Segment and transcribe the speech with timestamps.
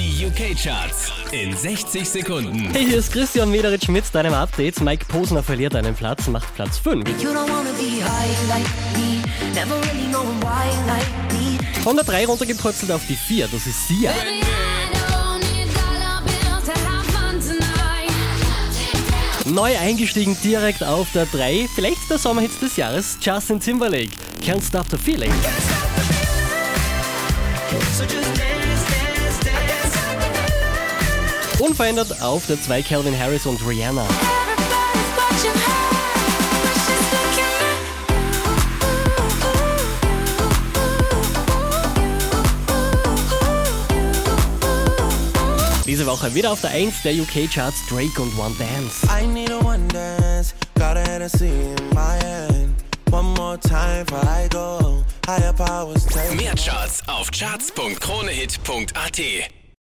[0.00, 2.70] Die UK-Charts in 60 Sekunden.
[2.72, 4.80] Hey, hier ist Christian Mederitsch mit deinem Update.
[4.80, 7.06] Mike Posner verliert einen Platz, macht Platz 5.
[7.22, 8.64] You don't wanna be high like
[8.96, 9.20] me.
[9.54, 11.58] Never really knowing why like me.
[11.82, 14.14] Von der 3 runtergepurzelt auf die 4, das ist Sia.
[19.44, 24.12] Neu eingestiegen direkt auf der 3, vielleicht der Sommerhit des Jahres, Justin Timberlake.
[24.42, 25.30] Can't Stop the Feeling.
[31.60, 34.06] Unverändert auf der 2 Calvin Harris und Rihanna.
[45.86, 49.06] Diese Woche wieder auf der 1 der UK-Charts Drake und One Dance.
[49.06, 52.74] I need a one dance, got a Hennessy in my hand.
[53.10, 55.04] One more time before I go.
[55.26, 56.34] Higher powers take.
[56.36, 59.59] Mehr Charts auf charts.kronehit.at.